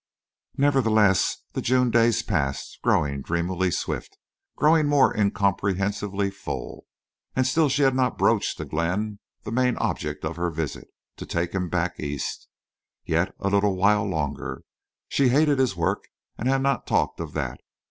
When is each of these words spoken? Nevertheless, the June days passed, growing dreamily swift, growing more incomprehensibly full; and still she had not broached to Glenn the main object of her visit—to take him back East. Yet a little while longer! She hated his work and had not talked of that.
Nevertheless, 0.57 1.43
the 1.53 1.61
June 1.61 1.91
days 1.91 2.23
passed, 2.23 2.79
growing 2.81 3.21
dreamily 3.21 3.69
swift, 3.69 4.17
growing 4.55 4.87
more 4.87 5.15
incomprehensibly 5.15 6.31
full; 6.31 6.87
and 7.35 7.45
still 7.45 7.69
she 7.69 7.83
had 7.83 7.93
not 7.93 8.17
broached 8.17 8.57
to 8.57 8.65
Glenn 8.65 9.19
the 9.43 9.51
main 9.51 9.77
object 9.77 10.25
of 10.25 10.37
her 10.37 10.49
visit—to 10.49 11.25
take 11.27 11.53
him 11.53 11.69
back 11.69 11.99
East. 11.99 12.47
Yet 13.05 13.35
a 13.39 13.49
little 13.49 13.75
while 13.75 14.05
longer! 14.05 14.63
She 15.07 15.29
hated 15.29 15.59
his 15.59 15.75
work 15.75 16.05
and 16.35 16.49
had 16.49 16.63
not 16.63 16.87
talked 16.87 17.19
of 17.19 17.33
that. 17.33 17.59